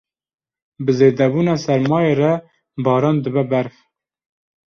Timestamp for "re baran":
2.19-3.17